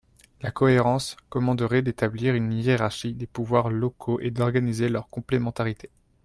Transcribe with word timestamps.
La 0.41 0.49
cohérence 0.49 1.15
commanderait 1.29 1.83
d’établir 1.83 2.33
une 2.33 2.51
hiérarchie 2.53 3.13
des 3.13 3.27
pouvoirs 3.27 3.69
locaux 3.69 4.19
et 4.19 4.31
d’organiser 4.31 4.89
leur 4.89 5.07
complémentarité. 5.11 5.91